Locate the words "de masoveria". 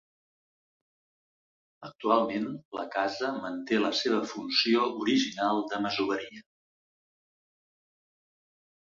5.73-6.41